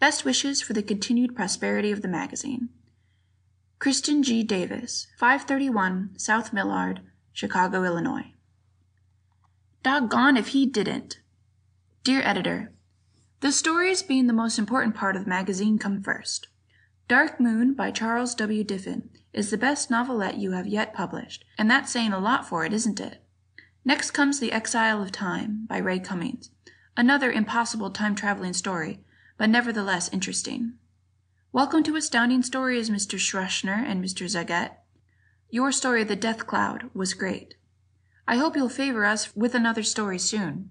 Best 0.00 0.24
wishes 0.24 0.60
for 0.60 0.72
the 0.72 0.82
continued 0.82 1.36
prosperity 1.36 1.92
of 1.92 2.02
the 2.02 2.08
magazine. 2.08 2.70
Kristen 3.78 4.22
G. 4.22 4.42
Davis, 4.42 5.06
531 5.16 6.10
South 6.16 6.52
Millard, 6.52 7.00
Chicago, 7.32 7.84
Illinois. 7.84 8.32
Doggone 9.82 10.36
if 10.36 10.48
he 10.48 10.66
didn't. 10.66 11.20
Dear 12.04 12.22
Editor, 12.22 12.72
The 13.40 13.52
stories 13.52 14.02
being 14.02 14.26
the 14.26 14.32
most 14.32 14.58
important 14.58 14.94
part 14.94 15.14
of 15.16 15.24
the 15.24 15.28
magazine 15.28 15.78
come 15.78 16.02
first. 16.02 16.48
Dark 17.06 17.40
Moon 17.40 17.74
by 17.74 17.90
Charles 17.90 18.34
W. 18.36 18.64
Diffin 18.64 19.08
is 19.32 19.50
the 19.50 19.58
best 19.58 19.90
novelette 19.90 20.38
you 20.38 20.52
have 20.52 20.66
yet 20.66 20.94
published, 20.94 21.44
and 21.58 21.70
that's 21.70 21.92
saying 21.92 22.12
a 22.12 22.18
lot 22.18 22.48
for 22.48 22.64
it, 22.64 22.72
isn't 22.72 23.00
it? 23.00 23.22
Next 23.84 24.12
comes 24.12 24.38
The 24.38 24.52
Exile 24.52 25.02
of 25.02 25.10
Time 25.10 25.66
by 25.68 25.78
Ray 25.78 25.98
Cummings. 25.98 26.50
Another 26.94 27.32
impossible 27.32 27.90
time 27.90 28.14
traveling 28.14 28.52
story, 28.52 29.00
but 29.38 29.48
nevertheless 29.48 30.12
interesting. 30.12 30.74
Welcome 31.50 31.82
to 31.84 31.96
Astounding 31.96 32.42
Stories, 32.42 32.90
Mr. 32.90 33.18
Schachner 33.18 33.82
and 33.82 34.04
Mr. 34.04 34.26
Zagat. 34.26 34.72
Your 35.48 35.72
story, 35.72 36.04
The 36.04 36.16
Death 36.16 36.46
Cloud, 36.46 36.90
was 36.92 37.14
great. 37.14 37.54
I 38.28 38.36
hope 38.36 38.56
you'll 38.56 38.68
favor 38.68 39.06
us 39.06 39.34
with 39.34 39.54
another 39.54 39.82
story 39.82 40.18
soon. 40.18 40.68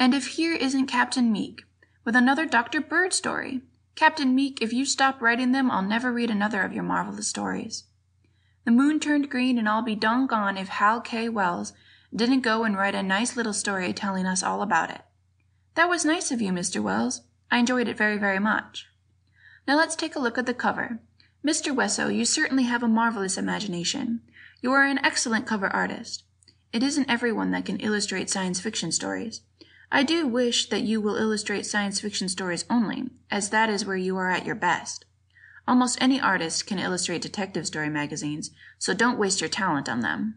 And 0.00 0.14
if 0.14 0.26
here 0.26 0.54
isn't 0.54 0.88
Captain 0.88 1.30
Meek, 1.30 1.62
with 2.04 2.16
another 2.16 2.44
Dr. 2.44 2.80
Bird 2.80 3.12
story. 3.12 3.60
Captain 3.94 4.34
Meek, 4.34 4.60
if 4.60 4.72
you 4.72 4.84
stop 4.84 5.22
writing 5.22 5.52
them, 5.52 5.70
I'll 5.70 5.80
never 5.80 6.12
read 6.12 6.30
another 6.30 6.62
of 6.62 6.72
your 6.72 6.82
marvelous 6.82 7.28
stories. 7.28 7.84
The 8.64 8.72
moon 8.72 8.98
turned 8.98 9.30
green, 9.30 9.58
and 9.58 9.68
I'll 9.68 9.80
be 9.80 9.94
gone 9.94 10.56
if 10.56 10.68
Hal 10.68 11.00
K. 11.00 11.28
Wells 11.28 11.72
didn't 12.14 12.40
go 12.40 12.64
and 12.64 12.76
write 12.76 12.96
a 12.96 13.02
nice 13.02 13.36
little 13.36 13.52
story 13.52 13.92
telling 13.92 14.26
us 14.26 14.42
all 14.42 14.62
about 14.62 14.90
it. 14.90 15.02
That 15.80 15.88
was 15.88 16.04
nice 16.04 16.30
of 16.30 16.42
you, 16.42 16.52
Mr. 16.52 16.82
Wells. 16.82 17.22
I 17.50 17.56
enjoyed 17.56 17.88
it 17.88 17.96
very, 17.96 18.18
very 18.18 18.38
much. 18.38 18.88
Now 19.66 19.78
let's 19.78 19.96
take 19.96 20.14
a 20.14 20.18
look 20.18 20.36
at 20.36 20.44
the 20.44 20.52
cover. 20.52 20.98
Mr. 21.42 21.74
Wesso, 21.74 22.14
you 22.14 22.26
certainly 22.26 22.64
have 22.64 22.82
a 22.82 22.86
marvelous 22.86 23.38
imagination. 23.38 24.20
You 24.60 24.72
are 24.72 24.84
an 24.84 25.02
excellent 25.02 25.46
cover 25.46 25.68
artist. 25.68 26.24
It 26.70 26.82
isn't 26.82 27.08
everyone 27.08 27.50
that 27.52 27.64
can 27.64 27.78
illustrate 27.78 28.28
science 28.28 28.60
fiction 28.60 28.92
stories. 28.92 29.40
I 29.90 30.02
do 30.02 30.28
wish 30.28 30.68
that 30.68 30.82
you 30.82 31.00
will 31.00 31.16
illustrate 31.16 31.64
science 31.64 31.98
fiction 31.98 32.28
stories 32.28 32.66
only, 32.68 33.08
as 33.30 33.48
that 33.48 33.70
is 33.70 33.86
where 33.86 33.96
you 33.96 34.18
are 34.18 34.28
at 34.28 34.44
your 34.44 34.56
best. 34.56 35.06
Almost 35.66 35.96
any 35.98 36.20
artist 36.20 36.66
can 36.66 36.78
illustrate 36.78 37.22
detective 37.22 37.66
story 37.66 37.88
magazines, 37.88 38.50
so 38.78 38.92
don't 38.92 39.18
waste 39.18 39.40
your 39.40 39.48
talent 39.48 39.88
on 39.88 40.00
them. 40.00 40.34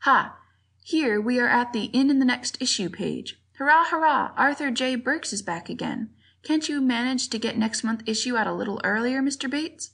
Ha! 0.00 0.36
Here 0.82 1.18
we 1.18 1.40
are 1.40 1.48
at 1.48 1.72
the 1.72 1.84
In 1.84 2.10
in 2.10 2.18
the 2.18 2.26
Next 2.26 2.60
Issue 2.60 2.90
page. 2.90 3.40
Hurrah, 3.58 3.84
hurrah! 3.84 4.32
Arthur 4.36 4.72
J. 4.72 4.96
Burks 4.96 5.32
is 5.32 5.40
back 5.40 5.68
again. 5.68 6.10
Can't 6.42 6.68
you 6.68 6.80
manage 6.80 7.28
to 7.28 7.38
get 7.38 7.56
next 7.56 7.84
month's 7.84 8.02
issue 8.04 8.36
out 8.36 8.48
a 8.48 8.52
little 8.52 8.80
earlier, 8.82 9.22
Mr. 9.22 9.48
Bates? 9.48 9.90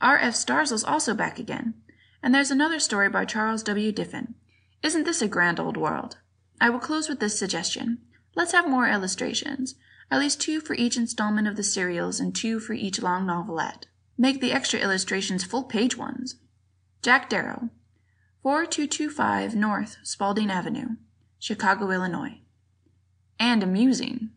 R. 0.00 0.16
F. 0.16 0.34
Starzl's 0.34 0.84
also 0.84 1.12
back 1.12 1.38
again. 1.40 1.74
And 2.22 2.32
there's 2.32 2.52
another 2.52 2.78
story 2.78 3.08
by 3.08 3.24
Charles 3.24 3.64
W. 3.64 3.92
Diffin. 3.92 4.34
Isn't 4.82 5.04
this 5.04 5.20
a 5.20 5.28
grand 5.28 5.58
old 5.58 5.76
world? 5.76 6.18
I 6.60 6.70
will 6.70 6.78
close 6.78 7.08
with 7.08 7.18
this 7.18 7.36
suggestion. 7.36 7.98
Let's 8.36 8.52
have 8.52 8.68
more 8.68 8.88
illustrations. 8.88 9.74
At 10.10 10.20
least 10.20 10.40
two 10.40 10.60
for 10.60 10.74
each 10.74 10.96
installment 10.96 11.48
of 11.48 11.56
the 11.56 11.64
serials 11.64 12.20
and 12.20 12.34
two 12.34 12.60
for 12.60 12.74
each 12.74 13.02
long 13.02 13.26
novelette. 13.26 13.86
Make 14.16 14.40
the 14.40 14.52
extra 14.52 14.78
illustrations 14.78 15.42
full 15.42 15.64
page 15.64 15.96
ones. 15.96 16.36
Jack 17.02 17.28
Darrow. 17.28 17.70
4225 18.42 19.56
North 19.56 19.96
Spaulding 20.04 20.50
Avenue, 20.50 20.96
Chicago, 21.38 21.90
Illinois. 21.90 22.40
And 23.38 23.62
amusing. 23.62 24.30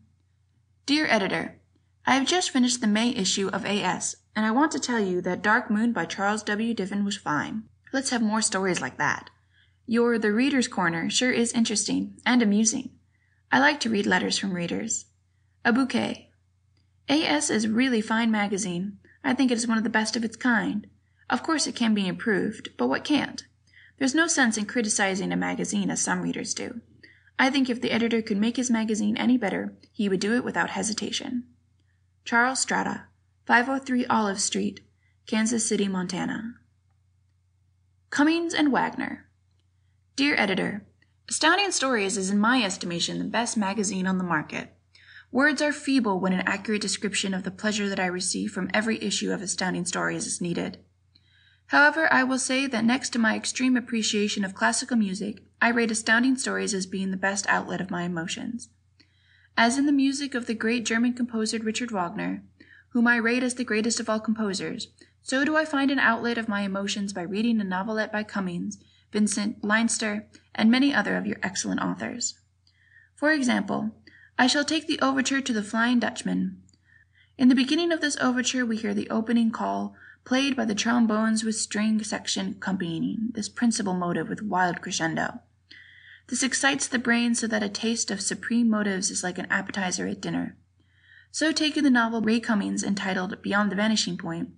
Dear 0.86 1.06
Editor, 1.06 1.60
I 2.06 2.14
have 2.14 2.26
just 2.26 2.50
finished 2.50 2.80
the 2.80 2.86
May 2.86 3.10
issue 3.10 3.48
of 3.48 3.64
AS, 3.64 4.16
and 4.34 4.46
I 4.46 4.50
want 4.50 4.72
to 4.72 4.80
tell 4.80 5.00
you 5.00 5.20
that 5.22 5.42
Dark 5.42 5.70
Moon 5.70 5.92
by 5.92 6.04
Charles 6.04 6.42
W. 6.44 6.74
Diffin 6.74 7.04
was 7.04 7.16
fine. 7.16 7.64
Let's 7.92 8.10
have 8.10 8.22
more 8.22 8.42
stories 8.42 8.80
like 8.80 8.98
that. 8.98 9.30
Your 9.86 10.18
The 10.18 10.32
Reader's 10.32 10.68
Corner 10.68 11.08
sure 11.10 11.32
is 11.32 11.52
interesting 11.52 12.18
and 12.26 12.42
amusing. 12.42 12.90
I 13.50 13.58
like 13.58 13.80
to 13.80 13.90
read 13.90 14.06
letters 14.06 14.38
from 14.38 14.52
readers. 14.52 15.06
A 15.64 15.72
bouquet. 15.72 16.30
AS 17.08 17.50
is 17.50 17.64
a 17.64 17.70
really 17.70 18.00
fine 18.00 18.30
magazine. 18.30 18.98
I 19.24 19.34
think 19.34 19.50
it 19.50 19.56
is 19.58 19.66
one 19.66 19.78
of 19.78 19.84
the 19.84 19.90
best 19.90 20.16
of 20.16 20.24
its 20.24 20.36
kind. 20.36 20.86
Of 21.30 21.42
course, 21.42 21.66
it 21.66 21.74
can 21.74 21.94
be 21.94 22.06
improved, 22.06 22.70
but 22.76 22.88
what 22.88 23.04
can't? 23.04 23.44
There's 23.98 24.14
no 24.14 24.26
sense 24.26 24.56
in 24.56 24.66
criticizing 24.66 25.32
a 25.32 25.36
magazine 25.36 25.90
as 25.90 26.00
some 26.00 26.22
readers 26.22 26.54
do. 26.54 26.80
I 27.38 27.50
think 27.50 27.70
if 27.70 27.80
the 27.80 27.92
editor 27.92 28.20
could 28.20 28.36
make 28.36 28.56
his 28.56 28.70
magazine 28.70 29.16
any 29.16 29.36
better, 29.36 29.76
he 29.92 30.08
would 30.08 30.20
do 30.20 30.34
it 30.34 30.44
without 30.44 30.70
hesitation. 30.70 31.44
Charles 32.24 32.60
Strata, 32.60 33.04
503 33.46 34.06
Olive 34.06 34.40
Street, 34.40 34.80
Kansas 35.26 35.68
City, 35.68 35.86
Montana. 35.86 36.54
Cummings 38.10 38.54
and 38.54 38.72
Wagner. 38.72 39.28
Dear 40.16 40.34
Editor, 40.36 40.86
Astounding 41.28 41.70
Stories 41.70 42.16
is, 42.16 42.30
in 42.30 42.38
my 42.38 42.62
estimation, 42.62 43.18
the 43.18 43.24
best 43.26 43.56
magazine 43.56 44.06
on 44.06 44.18
the 44.18 44.24
market. 44.24 44.74
Words 45.30 45.60
are 45.60 45.72
feeble 45.72 46.18
when 46.18 46.32
an 46.32 46.42
accurate 46.46 46.80
description 46.80 47.34
of 47.34 47.44
the 47.44 47.50
pleasure 47.50 47.88
that 47.88 48.00
I 48.00 48.06
receive 48.06 48.50
from 48.50 48.70
every 48.72 49.00
issue 49.02 49.30
of 49.30 49.42
Astounding 49.42 49.84
Stories 49.84 50.26
is 50.26 50.40
needed. 50.40 50.78
However, 51.68 52.12
I 52.12 52.24
will 52.24 52.38
say 52.38 52.66
that 52.66 52.84
next 52.84 53.10
to 53.10 53.18
my 53.18 53.36
extreme 53.36 53.76
appreciation 53.76 54.44
of 54.44 54.54
classical 54.54 54.96
music, 54.96 55.42
I 55.60 55.68
rate 55.68 55.90
Astounding 55.90 56.36
Stories 56.36 56.72
as 56.72 56.86
being 56.86 57.10
the 57.10 57.16
best 57.16 57.46
outlet 57.46 57.80
of 57.80 57.90
my 57.90 58.04
emotions. 58.04 58.70
As 59.56 59.76
in 59.76 59.84
the 59.84 59.92
music 59.92 60.34
of 60.34 60.46
the 60.46 60.54
great 60.54 60.86
German 60.86 61.12
composer 61.12 61.58
Richard 61.58 61.90
Wagner, 61.90 62.42
whom 62.90 63.06
I 63.06 63.16
rate 63.16 63.42
as 63.42 63.54
the 63.56 63.64
greatest 63.64 64.00
of 64.00 64.08
all 64.08 64.20
composers, 64.20 64.88
so 65.22 65.44
do 65.44 65.56
I 65.56 65.66
find 65.66 65.90
an 65.90 65.98
outlet 65.98 66.38
of 66.38 66.48
my 66.48 66.62
emotions 66.62 67.12
by 67.12 67.22
reading 67.22 67.60
a 67.60 67.64
novelette 67.64 68.12
by 68.12 68.22
Cummings, 68.22 68.78
Vincent, 69.12 69.62
Leinster, 69.62 70.26
and 70.54 70.70
many 70.70 70.94
other 70.94 71.16
of 71.16 71.26
your 71.26 71.38
excellent 71.42 71.82
authors. 71.82 72.38
For 73.14 73.32
example, 73.32 73.90
I 74.38 74.46
shall 74.46 74.64
take 74.64 74.86
the 74.86 75.00
overture 75.00 75.42
to 75.42 75.52
the 75.52 75.62
Flying 75.62 75.98
Dutchman. 75.98 76.62
In 77.36 77.48
the 77.48 77.54
beginning 77.54 77.92
of 77.92 78.00
this 78.00 78.16
overture 78.22 78.64
we 78.64 78.78
hear 78.78 78.94
the 78.94 79.10
opening 79.10 79.50
call 79.50 79.94
played 80.28 80.54
by 80.54 80.66
the 80.66 80.74
trombones 80.74 81.42
with 81.42 81.54
string 81.56 82.04
section 82.04 82.50
accompanying 82.50 83.30
this 83.32 83.48
principal 83.48 83.94
motive 83.94 84.28
with 84.28 84.42
wild 84.42 84.82
crescendo. 84.82 85.40
This 86.26 86.42
excites 86.42 86.86
the 86.86 86.98
brain 86.98 87.34
so 87.34 87.46
that 87.46 87.62
a 87.62 87.68
taste 87.70 88.10
of 88.10 88.20
supreme 88.20 88.68
motives 88.68 89.10
is 89.10 89.24
like 89.24 89.38
an 89.38 89.46
appetizer 89.48 90.06
at 90.06 90.20
dinner. 90.20 90.54
So 91.30 91.50
taking 91.50 91.82
the 91.82 91.88
novel 91.88 92.20
Ray 92.20 92.40
Cummings 92.40 92.84
entitled 92.84 93.40
Beyond 93.40 93.72
the 93.72 93.76
Vanishing 93.76 94.18
Point, 94.18 94.50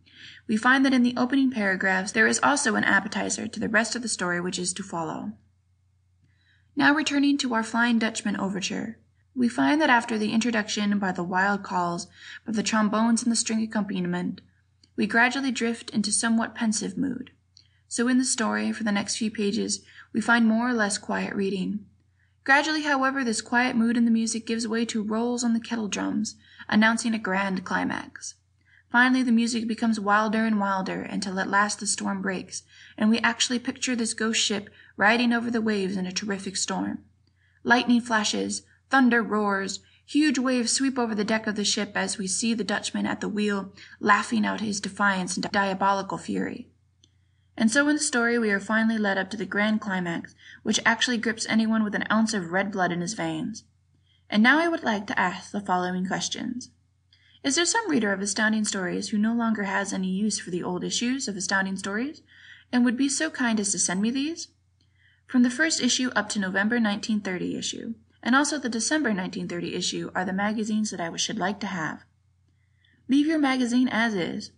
we 0.49 0.57
find 0.57 0.85
that 0.85 0.93
in 0.93 1.05
the 1.05 1.15
opening 1.17 1.53
paragraphs 1.53 2.11
there 2.11 2.27
is 2.27 2.41
also 2.43 2.75
an 2.75 2.83
appetizer 2.83 3.47
to 3.47 3.61
the 3.61 3.69
rest 3.69 3.95
of 3.95 4.03
the 4.03 4.09
story 4.09 4.41
which 4.41 4.59
is 4.59 4.73
to 4.73 4.83
follow. 4.83 5.35
Now 6.75 6.93
returning 6.93 7.39
to 7.39 7.55
our 7.55 7.63
Flying 7.63 8.01
Dutchman 8.01 8.41
overture, 8.41 8.99
we 9.37 9.49
find 9.49 9.81
that 9.81 9.89
after 9.89 10.19
the 10.19 10.33
introduction 10.33 10.99
by 10.99 11.13
the 11.13 11.23
wild 11.23 11.63
calls, 11.63 12.09
by 12.45 12.51
the 12.51 12.65
trombones 12.65 13.23
and 13.23 13.31
the 13.31 13.37
string 13.37 13.63
accompaniment, 13.63 14.41
we 15.01 15.07
gradually 15.07 15.51
drift 15.51 15.89
into 15.95 16.13
somewhat 16.13 16.55
pensive 16.55 16.99
mood. 16.99 17.31
So 17.89 18.07
in 18.07 18.19
the 18.19 18.25
story, 18.25 18.71
for 18.71 18.85
the 18.85 18.93
next 18.93 19.17
few 19.17 19.31
pages, 19.31 19.81
we 20.13 20.21
find 20.21 20.45
more 20.45 20.69
or 20.69 20.75
less 20.75 20.99
quiet 20.99 21.35
reading. 21.35 21.87
Gradually, 22.45 22.83
however, 22.83 23.25
this 23.25 23.41
quiet 23.41 23.77
mood 23.77 23.97
in 23.97 24.05
the 24.05 24.11
music 24.11 24.47
gives 24.47 24.69
way 24.69 24.85
to 24.85 25.03
rolls 25.03 25.43
on 25.43 25.55
the 25.55 25.59
kettle 25.59 25.89
drums, 25.89 26.37
announcing 26.69 27.15
a 27.15 27.19
grand 27.19 27.65
climax. 27.65 28.35
Finally, 28.93 29.23
the 29.23 29.33
music 29.33 29.67
becomes 29.67 29.99
wilder 29.99 30.45
and 30.45 30.61
wilder 30.61 31.01
until 31.01 31.41
at 31.41 31.49
last 31.49 31.81
the 31.81 31.87
storm 31.87 32.21
breaks, 32.21 32.63
and 32.99 33.09
we 33.09 33.21
actually 33.21 33.59
picture 33.59 33.97
this 33.97 34.13
ghost 34.13 34.39
ship 34.39 34.69
riding 34.99 35.33
over 35.33 35.51
the 35.51 35.63
waves 35.63 35.97
in 35.97 36.05
a 36.05 36.13
terrific 36.13 36.59
storm. 36.59 37.03
Lightning 37.65 38.03
flashes, 38.03 38.65
thunder 38.91 39.23
roars, 39.23 39.81
huge 40.11 40.41
waves 40.41 40.73
sweep 40.73 40.99
over 40.99 41.15
the 41.15 41.25
deck 41.25 41.47
of 41.47 41.55
the 41.55 41.65
ship 41.65 41.93
as 41.95 42.19
we 42.19 42.27
see 42.27 42.53
the 42.53 42.65
Dutchman 42.65 43.07
at 43.07 43.21
the 43.21 43.29
wheel 43.29 43.73
laughing 44.01 44.45
out 44.45 44.61
his 44.61 44.81
defiance 44.81 45.37
and 45.37 45.49
diabolical 45.53 46.19
fury. 46.19 46.67
And 47.57 47.71
so 47.71 47.87
in 47.87 47.95
the 47.95 48.03
story 48.03 48.37
we 48.37 48.51
are 48.51 48.59
finally 48.59 48.99
led 48.99 49.19
up 49.19 49.31
to 49.31 49.37
the 49.37 49.47
grand 49.47 49.81
climax, 49.81 50.35
which 50.65 50.81
actually 50.85 51.19
grips 51.19 51.47
anyone 51.49 51.85
with 51.85 51.95
an 51.95 52.07
ounce 52.11 52.35
of 52.35 52.51
red 52.51 52.73
blood 52.73 52.91
in 52.91 53.03
his 53.03 53.15
veins. 53.15 53.63
And 54.29 54.43
now 54.43 54.59
I 54.59 54.67
would 54.67 54.83
like 54.83 55.07
to 55.07 55.19
ask 55.19 55.53
the 55.53 55.61
following 55.61 56.07
questions. 56.07 56.71
Is 57.45 57.55
there 57.55 57.65
some 57.65 57.89
reader 57.89 58.13
of 58.13 58.21
Astounding 58.21 58.65
Stories 58.65 59.11
who 59.11 59.19
no 59.19 59.33
longer 59.33 59.63
has 59.63 59.93
any 59.93 60.09
use 60.09 60.41
for 60.41 60.51
the 60.51 60.65
old 60.65 60.83
issues 60.83 61.29
of 61.29 61.37
Astounding 61.37 61.77
Stories 61.77 62.21
and 62.73 62.85
would 62.85 62.97
be 62.97 63.09
so 63.09 63.31
kind 63.31 63.61
as 63.61 63.71
to 63.71 63.79
send 63.79 64.03
me 64.03 64.11
these? 64.11 64.49
From 65.29 65.45
the 65.45 65.51
first 65.51 65.81
issue 65.81 66.11
up 66.17 66.29
to 66.31 66.41
November 66.41 66.81
1930 66.81 67.57
issue, 67.57 67.95
and 68.23 68.37
also 68.37 68.59
the 68.59 68.69
December 68.69 69.11
1930 69.11 69.75
issue 69.75 70.11
are 70.15 70.25
the 70.25 70.33
magazines 70.33 70.91
that 70.91 71.01
I 71.01 71.15
should 71.17 71.39
like 71.39 71.61
to 71.61 71.67
have. 71.67 72.05
Leave 73.09 73.27
your 73.27 73.39
magazine 73.39 73.89
as 73.89 74.15
is. 74.15 74.53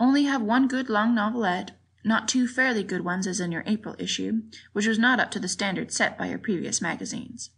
Only 0.00 0.24
have 0.24 0.42
one 0.42 0.68
good 0.68 0.88
long 0.88 1.14
novelette, 1.14 1.72
not 2.04 2.28
two 2.28 2.46
fairly 2.46 2.82
good 2.82 3.02
ones 3.02 3.26
as 3.26 3.40
in 3.40 3.52
your 3.52 3.64
April 3.66 3.94
issue, 3.98 4.42
which 4.72 4.86
was 4.86 4.98
not 4.98 5.20
up 5.20 5.30
to 5.32 5.40
the 5.40 5.48
standard 5.48 5.92
set 5.92 6.18
by 6.18 6.26
your 6.26 6.38
previous 6.38 6.80
magazines. 6.80 7.50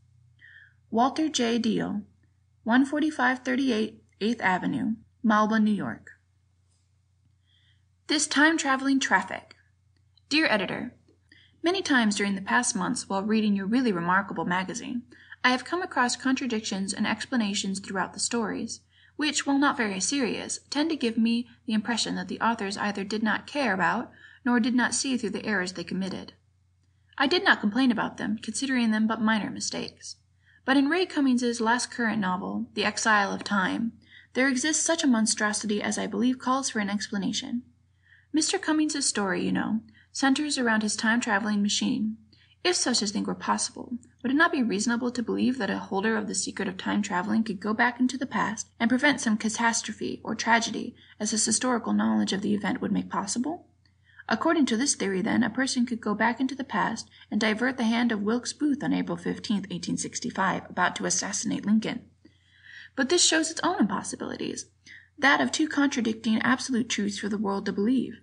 Walter 0.91 1.29
J. 1.29 1.59
Deal, 1.59 2.03
14538 2.65 4.03
8th 4.21 4.41
Avenue, 4.41 4.95
Malba, 5.25 5.63
New 5.63 5.73
York. 5.73 6.11
This 8.09 8.27
time 8.27 8.59
traveling 8.59 8.99
traffic. 8.99 9.55
Dear 10.29 10.47
Editor, 10.47 10.95
Many 11.63 11.83
times 11.83 12.15
during 12.15 12.35
the 12.37 12.41
past 12.41 12.77
months 12.77 13.09
while 13.09 13.23
reading 13.23 13.57
your 13.57 13.67
really 13.67 13.91
remarkable 13.91 14.45
magazine, 14.45 15.03
I 15.49 15.53
have 15.53 15.65
come 15.65 15.81
across 15.81 16.15
contradictions 16.15 16.93
and 16.93 17.07
explanations 17.07 17.81
throughout 17.81 18.13
the 18.13 18.21
stories, 18.21 18.81
which, 19.17 19.47
while 19.47 19.59
not 19.59 19.79
very 19.79 19.99
serious, 19.99 20.61
tend 20.69 20.91
to 20.91 20.95
give 20.97 21.17
me 21.17 21.49
the 21.65 21.73
impression 21.73 22.17
that 22.17 22.29
the 22.29 22.39
authors 22.39 22.77
either 22.77 23.03
did 23.03 23.23
not 23.23 23.47
care 23.47 23.73
about 23.73 24.13
nor 24.45 24.61
did 24.61 24.75
not 24.75 24.95
see 24.95 25.17
through 25.17 25.31
the 25.31 25.47
errors 25.47 25.73
they 25.73 25.85
committed. 25.85 26.35
I 27.17 27.27
did 27.27 27.45
not 27.45 27.63
complain 27.63 27.91
about 27.91 28.19
them, 28.19 28.37
considering 28.43 28.91
them 28.91 29.07
but 29.07 29.23
minor 29.23 29.51
mistakes. 29.51 30.17
But 30.67 30.77
in 30.77 30.91
Ray 30.91 31.07
Cummings's 31.07 31.63
last 31.63 31.91
current 31.91 32.21
novel, 32.21 32.67
The 32.75 32.85
Exile 32.85 33.33
of 33.33 33.43
Time, 33.43 33.93
there 34.35 34.49
exists 34.49 34.85
such 34.85 35.03
a 35.03 35.07
monstrosity 35.07 35.81
as 35.81 35.97
I 35.97 36.07
believe 36.07 36.39
calls 36.39 36.69
for 36.69 36.81
an 36.81 36.91
explanation. 36.91 37.63
Mr. 38.37 38.61
Cummings's 38.61 39.07
story, 39.07 39.47
you 39.47 39.53
know, 39.53 39.81
centers 40.13 40.59
around 40.59 40.83
his 40.83 40.95
time 40.95 41.23
traveling 41.23 41.63
machine. 41.63 42.19
If 42.63 42.77
such 42.77 43.01
a 43.01 43.07
thing 43.07 43.25
were 43.25 43.35
possible, 43.35 43.97
would 44.23 44.33
it 44.33 44.37
not 44.37 44.51
be 44.51 44.63
reasonable 44.63 45.11
to 45.13 45.23
believe 45.23 45.59
that 45.59 45.71
a 45.71 45.79
holder 45.79 46.17
of 46.17 46.27
the 46.27 46.35
secret 46.35 46.67
of 46.67 46.77
time 46.77 47.03
traveling 47.03 47.45
could 47.45 47.61
go 47.61 47.73
back 47.73 48.01
into 48.01 48.19
the 48.19 48.27
past 48.27 48.69
and 48.81 48.89
prevent 48.89 49.21
some 49.21 49.37
catastrophe 49.37 50.21
or 50.25 50.35
tragedy 50.35 50.97
as 51.21 51.31
his 51.31 51.45
historical 51.45 51.93
knowledge 51.93 52.33
of 52.33 52.43
the 52.43 52.55
event 52.55 52.81
would 52.81 52.91
make 52.91 53.09
possible? 53.09 53.67
According 54.29 54.67
to 54.67 54.77
this 54.77 54.95
theory, 54.95 55.23
then, 55.23 55.43
a 55.43 55.49
person 55.49 55.87
could 55.87 56.01
go 56.01 56.15
back 56.15 56.41
into 56.41 56.55
the 56.55 56.65
past 56.65 57.09
and 57.31 57.41
divert 57.41 57.77
the 57.77 57.85
hand 57.85 58.13
of 58.13 58.21
Wilkes 58.21 58.53
Booth 58.53 58.83
on 58.83 58.93
April 58.93 59.17
15, 59.17 59.57
1865, 59.57 60.69
about 60.69 60.97
to 60.97 61.07
assassinate 61.07 61.65
Lincoln. 61.65 62.03
But 62.95 63.09
this 63.09 63.25
shows 63.25 63.51
its 63.51 63.61
own 63.63 63.79
impossibilities, 63.79 64.67
that 65.17 65.41
of 65.41 65.51
two 65.51 65.69
contradicting 65.69 66.43
absolute 66.43 66.89
truths 66.89 67.19
for 67.19 67.29
the 67.29 67.39
world 67.39 67.65
to 67.67 67.73
believe. 67.73 68.21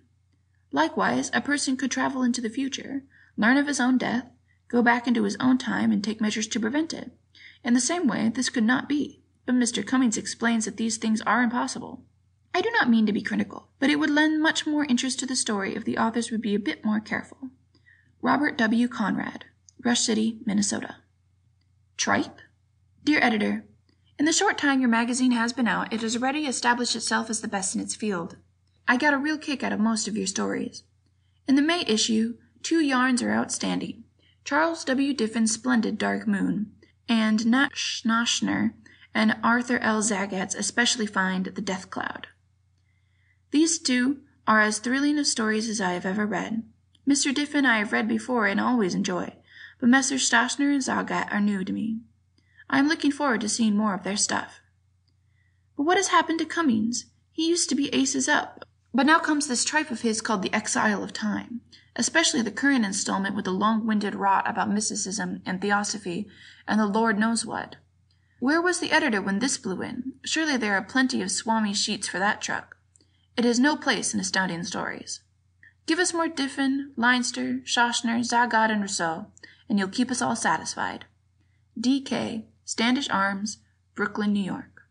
Likewise, 0.70 1.30
a 1.32 1.40
person 1.40 1.76
could 1.76 1.90
travel 1.90 2.22
into 2.22 2.40
the 2.40 2.50
future, 2.50 3.02
learn 3.36 3.56
of 3.56 3.66
his 3.66 3.80
own 3.80 3.98
death, 3.98 4.26
go 4.68 4.82
back 4.82 5.06
into 5.06 5.24
his 5.24 5.36
own 5.40 5.58
time, 5.58 5.92
and 5.92 6.02
take 6.02 6.20
measures 6.20 6.46
to 6.48 6.60
prevent 6.60 6.92
it. 6.92 7.12
In 7.64 7.74
the 7.74 7.80
same 7.80 8.06
way, 8.06 8.28
this 8.28 8.48
could 8.48 8.64
not 8.64 8.88
be, 8.88 9.20
but 9.44 9.54
Mr. 9.54 9.86
Cummings 9.86 10.16
explains 10.16 10.64
that 10.64 10.76
these 10.76 10.96
things 10.96 11.20
are 11.22 11.42
impossible. 11.42 12.02
I 12.54 12.60
do 12.60 12.70
not 12.70 12.88
mean 12.88 13.06
to 13.06 13.12
be 13.12 13.22
critical, 13.22 13.68
but 13.78 13.90
it 13.90 13.96
would 13.96 14.10
lend 14.10 14.42
much 14.42 14.66
more 14.66 14.84
interest 14.84 15.18
to 15.20 15.26
the 15.26 15.36
story 15.36 15.74
if 15.74 15.84
the 15.84 15.98
authors 15.98 16.30
would 16.30 16.40
be 16.40 16.54
a 16.54 16.58
bit 16.58 16.84
more 16.84 17.00
careful. 17.00 17.50
Robert 18.22 18.56
W. 18.56 18.88
Conrad, 18.88 19.44
Rush 19.84 20.00
City, 20.00 20.38
Minnesota. 20.46 20.96
Tripe? 21.96 22.40
Dear 23.04 23.20
Editor, 23.22 23.66
in 24.18 24.24
the 24.24 24.32
short 24.32 24.56
time 24.56 24.80
your 24.80 24.88
magazine 24.88 25.32
has 25.32 25.52
been 25.52 25.68
out, 25.68 25.92
it 25.92 26.00
has 26.00 26.16
already 26.16 26.46
established 26.46 26.96
itself 26.96 27.28
as 27.28 27.42
the 27.42 27.48
best 27.48 27.74
in 27.74 27.80
its 27.80 27.94
field. 27.94 28.36
I 28.88 28.96
got 28.96 29.12
a 29.12 29.18
real 29.18 29.36
kick 29.36 29.62
out 29.62 29.72
of 29.72 29.80
most 29.80 30.08
of 30.08 30.16
your 30.16 30.26
stories. 30.26 30.82
In 31.46 31.56
the 31.56 31.62
May 31.62 31.82
issue, 31.86 32.38
two 32.62 32.80
yarns 32.80 33.22
are 33.22 33.32
outstanding 33.32 34.04
Charles 34.46 34.84
W. 34.84 35.12
Diffin's 35.12 35.50
splendid 35.50 35.98
Dark 35.98 36.28
Moon, 36.28 36.70
and 37.08 37.44
Nat 37.46 37.72
Schachner 37.72 38.74
and 39.12 39.36
Arthur 39.42 39.78
L. 39.78 40.00
Zagat's 40.00 40.54
especially 40.54 41.04
fine 41.04 41.42
The 41.42 41.60
Death 41.60 41.90
Cloud. 41.90 42.28
These 43.50 43.80
two 43.80 44.20
are 44.46 44.60
as 44.60 44.78
thrilling 44.78 45.18
of 45.18 45.26
stories 45.26 45.68
as 45.68 45.80
I 45.80 45.94
have 45.94 46.06
ever 46.06 46.24
read. 46.24 46.62
Mr. 47.08 47.34
Diffin 47.34 47.66
I 47.66 47.78
have 47.78 47.90
read 47.90 48.06
before 48.06 48.46
and 48.46 48.60
always 48.60 48.94
enjoy, 48.94 49.34
but 49.80 49.88
Messrs. 49.88 50.30
Schachner 50.30 50.72
and 50.72 50.80
Zagat 50.80 51.32
are 51.32 51.40
new 51.40 51.64
to 51.64 51.72
me. 51.72 52.02
I 52.70 52.78
am 52.78 52.86
looking 52.86 53.10
forward 53.10 53.40
to 53.40 53.48
seeing 53.48 53.76
more 53.76 53.94
of 53.94 54.04
their 54.04 54.16
stuff. 54.16 54.60
But 55.76 55.82
what 55.82 55.96
has 55.96 56.08
happened 56.08 56.38
to 56.38 56.44
Cummings? 56.44 57.06
He 57.32 57.48
used 57.48 57.68
to 57.70 57.74
be 57.74 57.92
aces 57.92 58.28
up, 58.28 58.64
but 58.96 59.04
now 59.04 59.18
comes 59.18 59.46
this 59.46 59.62
tripe 59.62 59.90
of 59.90 60.00
his 60.00 60.22
called 60.22 60.40
The 60.40 60.54
Exile 60.54 61.04
of 61.04 61.12
Time, 61.12 61.60
especially 61.96 62.40
the 62.40 62.50
current 62.50 62.86
installment 62.86 63.36
with 63.36 63.44
the 63.44 63.50
long-winded 63.50 64.14
rot 64.14 64.48
about 64.48 64.70
mysticism 64.70 65.42
and 65.44 65.60
theosophy 65.60 66.26
and 66.66 66.80
the 66.80 66.86
Lord 66.86 67.18
knows 67.18 67.44
what. 67.44 67.76
Where 68.40 68.62
was 68.62 68.80
the 68.80 68.92
editor 68.92 69.20
when 69.20 69.38
this 69.38 69.58
blew 69.58 69.82
in? 69.82 70.14
Surely 70.24 70.56
there 70.56 70.72
are 70.72 70.82
plenty 70.82 71.20
of 71.20 71.30
Swami 71.30 71.74
sheets 71.74 72.08
for 72.08 72.18
that 72.18 72.40
truck. 72.40 72.78
It 73.36 73.44
has 73.44 73.60
no 73.60 73.76
place 73.76 74.14
in 74.14 74.20
Astounding 74.20 74.64
Stories. 74.64 75.20
Give 75.84 75.98
us 75.98 76.14
more 76.14 76.26
Diffin, 76.26 76.92
Leinster, 76.96 77.60
Schachner, 77.66 78.20
Zagat, 78.20 78.70
and 78.70 78.80
Rousseau, 78.80 79.26
and 79.68 79.78
you'll 79.78 79.88
keep 79.88 80.10
us 80.10 80.22
all 80.22 80.36
satisfied. 80.36 81.04
D.K. 81.78 82.46
Standish 82.64 83.10
Arms, 83.10 83.58
Brooklyn, 83.94 84.32
New 84.32 84.42
York. 84.42 84.84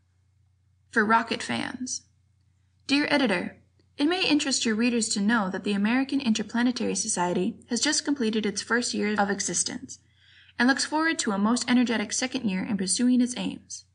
For 0.91 1.03
Rocket 1.03 1.41
Fans 1.41 2.03
Dear 2.85 3.07
Editor, 3.09 3.57
It 3.97 4.05
may 4.07 4.27
interest 4.27 4.65
your 4.65 4.75
readers 4.75 5.07
to 5.09 5.21
know 5.21 5.49
that 5.49 5.63
the 5.63 5.71
American 5.71 6.19
Interplanetary 6.19 6.95
Society 6.95 7.55
has 7.69 7.79
just 7.79 8.03
completed 8.03 8.45
its 8.45 8.61
first 8.61 8.93
year 8.93 9.15
of 9.17 9.29
existence, 9.29 9.99
and 10.59 10.67
looks 10.67 10.83
forward 10.83 11.17
to 11.19 11.31
a 11.31 11.37
most 11.37 11.69
energetic 11.69 12.11
second 12.11 12.49
year 12.49 12.61
in 12.61 12.75
pursuing 12.75 13.21
its 13.21 13.35
aims. 13.37 13.85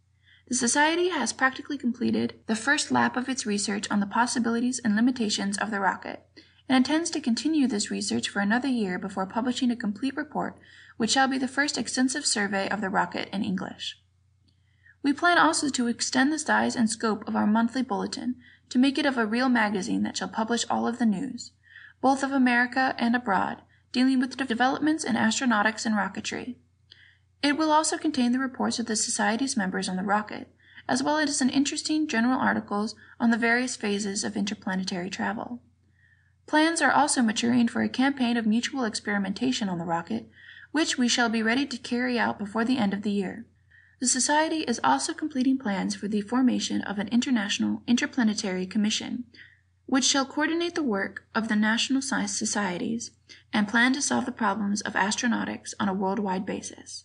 The 0.49 0.55
Society 0.55 1.11
has 1.11 1.35
practically 1.35 1.77
completed 1.77 2.41
the 2.47 2.57
first 2.57 2.91
lap 2.91 3.17
of 3.17 3.29
its 3.29 3.45
research 3.45 3.91
on 3.91 4.01
the 4.01 4.07
possibilities 4.07 4.81
and 4.83 4.97
limitations 4.97 5.59
of 5.59 5.71
the 5.71 5.81
rocket, 5.81 6.27
and 6.67 6.77
intends 6.77 7.11
to 7.11 7.21
continue 7.21 7.67
this 7.67 7.91
research 7.91 8.29
for 8.29 8.41
another 8.41 8.69
year 8.69 8.99
before 8.99 9.27
publishing 9.27 9.71
a 9.71 9.77
complete 9.77 10.17
report, 10.17 10.57
which 10.97 11.11
shall 11.11 11.29
be 11.29 11.37
the 11.37 11.47
first 11.47 11.77
extensive 11.77 12.25
survey 12.25 12.69
of 12.71 12.81
the 12.81 12.89
rocket 12.89 13.29
in 13.35 13.45
English. 13.45 13.99
We 15.03 15.13
plan 15.13 15.39
also 15.39 15.69
to 15.69 15.89
extend 15.89 16.33
the 16.33 16.39
size 16.39 16.75
and 16.75 16.89
scope 16.89 17.27
of 17.29 17.37
our 17.37 17.47
monthly 17.47 17.83
bulletin 17.83 18.37
to 18.71 18.79
make 18.79 18.99
it 18.99 19.07
of 19.07 19.19
a 19.19 19.27
real 19.27 19.49
magazine 19.49 20.03
that 20.03 20.17
shall 20.17 20.29
publish 20.29 20.65
all 20.71 20.87
of 20.87 20.99
the 20.99 21.07
news, 21.07 21.53
both 22.01 22.23
of 22.23 22.33
America 22.33 22.95
and 22.99 23.15
abroad, 23.15 23.63
dealing 23.93 24.19
with 24.21 24.37
developments 24.37 25.05
in 25.05 25.17
astronautics 25.17 25.85
and 25.85 25.95
rocketry. 25.95 26.55
It 27.43 27.57
will 27.57 27.73
also 27.73 27.99
contain 27.99 28.33
the 28.33 28.39
reports 28.39 28.79
of 28.79 28.87
the 28.87 28.97
Society's 28.97 29.57
members 29.57 29.89
on 29.89 29.97
the 29.97 30.03
rocket, 30.03 30.49
as 30.89 31.03
well 31.03 31.19
as 31.19 31.41
an 31.41 31.51
interesting 31.51 32.09
general 32.09 32.39
articles 32.39 32.95
on 33.19 33.31
the 33.31 33.39
various 33.39 33.77
phases 33.77 34.25
of 34.25 34.37
interplanetary 34.37 35.11
travel. 35.11 35.61
Plans 36.47 36.83
are 36.83 36.91
also 36.91 37.23
maturing 37.23 37.69
for 37.69 37.83
a 37.83 37.89
campaign 37.89 38.37
of 38.37 38.47
mutual 38.47 38.85
experimentation 38.85 39.69
on 39.69 39.79
the 39.79 39.85
rocket, 39.85 40.29
which 40.73 40.99
we 40.99 41.09
shall 41.09 41.29
be 41.29 41.43
ready 41.43 41.65
to 41.67 41.77
carry 41.77 42.19
out 42.19 42.39
before 42.39 42.65
the 42.65 42.79
end 42.79 42.93
of 42.93 43.03
the 43.03 43.11
year. 43.11 43.47
The 44.01 44.07
Society 44.07 44.61
is 44.61 44.81
also 44.83 45.13
completing 45.13 45.59
plans 45.59 45.95
for 45.95 46.09
the 46.09 46.23
formation 46.23 46.81
of 46.81 46.99
an 46.99 47.09
international 47.09 47.83
interplanetary 47.87 48.67
commission, 48.67 49.25
which 49.85 50.07
shall 50.07 50.25
coordinate 50.25 50.75
the 50.75 50.83
work 50.83 51.27
of 51.35 51.49
the 51.49 51.57
national 51.57 52.01
science 52.01 52.39
societies 52.39 53.11
and 53.53 53.69
plan 53.69 53.93
to 53.93 54.01
solve 54.01 54.25
the 54.25 54.33
problems 54.33 54.81
of 54.81 54.95
astronautics 54.95 55.75
on 55.79 55.87
a 55.87 55.93
worldwide 55.93 56.47
basis. 56.47 57.05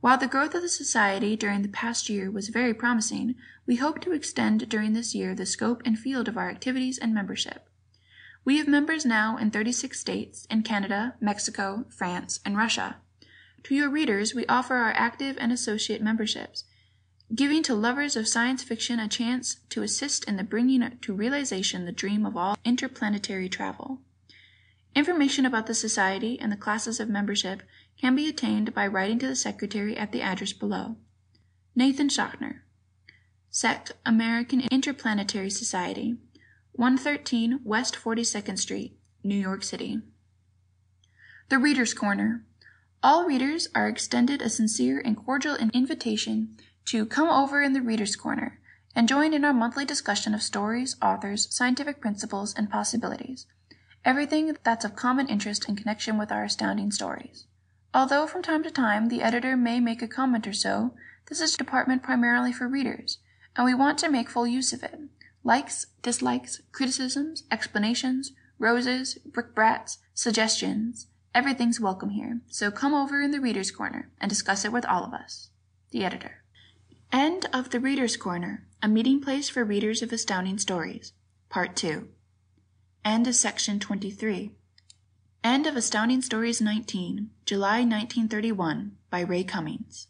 While 0.00 0.18
the 0.18 0.26
growth 0.26 0.56
of 0.56 0.62
the 0.62 0.68
Society 0.68 1.36
during 1.36 1.62
the 1.62 1.68
past 1.68 2.08
year 2.08 2.32
was 2.32 2.48
very 2.48 2.74
promising, 2.74 3.36
we 3.64 3.76
hope 3.76 4.00
to 4.00 4.12
extend 4.12 4.68
during 4.68 4.94
this 4.94 5.14
year 5.14 5.36
the 5.36 5.46
scope 5.46 5.82
and 5.84 5.96
field 5.96 6.26
of 6.26 6.36
our 6.36 6.50
activities 6.50 6.98
and 6.98 7.14
membership. 7.14 7.68
We 8.44 8.58
have 8.58 8.66
members 8.66 9.06
now 9.06 9.36
in 9.36 9.52
36 9.52 10.00
states, 10.00 10.46
in 10.50 10.62
Canada, 10.62 11.14
Mexico, 11.20 11.84
France, 11.90 12.40
and 12.44 12.56
Russia. 12.56 12.96
To 13.68 13.74
your 13.74 13.90
readers, 13.90 14.34
we 14.34 14.46
offer 14.46 14.76
our 14.76 14.92
active 14.92 15.36
and 15.38 15.52
associate 15.52 16.00
memberships, 16.00 16.64
giving 17.34 17.62
to 17.64 17.74
lovers 17.74 18.16
of 18.16 18.26
science 18.26 18.62
fiction 18.62 18.98
a 18.98 19.08
chance 19.08 19.58
to 19.68 19.82
assist 19.82 20.24
in 20.24 20.38
the 20.38 20.42
bringing 20.42 20.96
to 21.02 21.12
realization 21.12 21.84
the 21.84 21.92
dream 21.92 22.24
of 22.24 22.34
all 22.34 22.56
interplanetary 22.64 23.50
travel. 23.50 24.00
Information 24.94 25.44
about 25.44 25.66
the 25.66 25.74
Society 25.74 26.40
and 26.40 26.50
the 26.50 26.56
classes 26.56 26.98
of 26.98 27.10
membership 27.10 27.60
can 28.00 28.16
be 28.16 28.26
attained 28.26 28.72
by 28.72 28.86
writing 28.86 29.18
to 29.18 29.26
the 29.26 29.36
Secretary 29.36 29.94
at 29.98 30.12
the 30.12 30.22
address 30.22 30.54
below. 30.54 30.96
Nathan 31.76 32.08
Schachner, 32.08 32.60
SEC 33.50 33.90
American 34.06 34.62
Interplanetary 34.70 35.50
Society, 35.50 36.16
113 36.72 37.60
West 37.64 37.98
42nd 38.02 38.58
Street, 38.58 38.98
New 39.22 39.36
York 39.36 39.62
City. 39.62 40.00
The 41.50 41.58
Reader's 41.58 41.92
Corner. 41.92 42.46
All 43.00 43.26
readers 43.26 43.68
are 43.76 43.86
extended 43.86 44.42
a 44.42 44.50
sincere 44.50 45.00
and 45.04 45.16
cordial 45.16 45.54
invitation 45.54 46.56
to 46.86 47.06
come 47.06 47.28
over 47.28 47.62
in 47.62 47.72
the 47.72 47.80
Reader's 47.80 48.16
Corner 48.16 48.58
and 48.92 49.08
join 49.08 49.32
in 49.32 49.44
our 49.44 49.52
monthly 49.52 49.84
discussion 49.84 50.34
of 50.34 50.42
stories, 50.42 50.96
authors, 51.00 51.46
scientific 51.54 52.00
principles, 52.00 52.52
and 52.54 52.68
possibilities. 52.68 53.46
Everything 54.04 54.56
that's 54.64 54.84
of 54.84 54.96
common 54.96 55.28
interest 55.28 55.68
in 55.68 55.76
connection 55.76 56.18
with 56.18 56.32
our 56.32 56.42
astounding 56.42 56.90
stories. 56.90 57.46
Although 57.94 58.26
from 58.26 58.42
time 58.42 58.64
to 58.64 58.70
time 58.70 59.06
the 59.06 59.22
editor 59.22 59.56
may 59.56 59.78
make 59.78 60.02
a 60.02 60.08
comment 60.08 60.48
or 60.48 60.52
so, 60.52 60.94
this 61.28 61.40
is 61.40 61.54
a 61.54 61.58
department 61.58 62.02
primarily 62.02 62.52
for 62.52 62.66
readers, 62.66 63.18
and 63.54 63.64
we 63.64 63.74
want 63.74 63.98
to 63.98 64.10
make 64.10 64.28
full 64.28 64.46
use 64.46 64.72
of 64.72 64.82
it. 64.82 64.98
Likes, 65.44 65.86
dislikes, 66.02 66.62
criticisms, 66.72 67.44
explanations, 67.52 68.32
roses, 68.58 69.18
brickbats, 69.24 69.98
suggestions, 70.14 71.06
everything's 71.34 71.80
welcome 71.80 72.10
here. 72.10 72.40
So 72.48 72.70
come 72.70 72.94
over 72.94 73.20
in 73.20 73.30
the 73.30 73.40
Reader's 73.40 73.70
Corner 73.70 74.10
and 74.20 74.28
discuss 74.28 74.64
it 74.64 74.72
with 74.72 74.86
all 74.86 75.04
of 75.04 75.12
us. 75.12 75.50
The 75.90 76.04
Editor. 76.04 76.42
End 77.12 77.46
of 77.52 77.70
the 77.70 77.80
Reader's 77.80 78.16
Corner, 78.16 78.66
a 78.82 78.88
meeting 78.88 79.20
place 79.20 79.48
for 79.48 79.64
readers 79.64 80.02
of 80.02 80.12
astounding 80.12 80.58
stories. 80.58 81.12
Part 81.48 81.76
2. 81.76 82.08
End 83.04 83.26
of 83.26 83.34
section 83.34 83.80
23. 83.80 84.52
End 85.42 85.66
of 85.66 85.76
Astounding 85.76 86.20
Stories 86.20 86.60
19, 86.60 87.30
July 87.46 87.78
1931, 87.78 88.96
by 89.08 89.20
Ray 89.20 89.44
Cummings. 89.44 90.08